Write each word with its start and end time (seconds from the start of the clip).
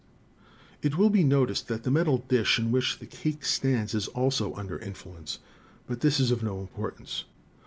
It 0.81 0.97
will 0.97 1.11
be 1.11 1.23
noticed 1.23 1.67
that 1.67 1.83
the 1.83 1.91
metal 1.91 2.17
dish 2.27 2.57
in 2.57 2.71
which 2.71 2.97
the 2.97 3.05
cake 3.05 3.45
stands 3.45 3.93
is 3.93 4.07
also 4.07 4.55
under 4.55 4.79
influence; 4.79 5.37
but 5.85 6.01
this 6.01 6.19
is 6.19 6.31
of 6.31 6.41
no 6.41 6.59
importance. 6.59 7.25